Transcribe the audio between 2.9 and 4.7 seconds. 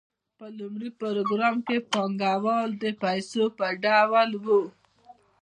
پیسو په ډول وه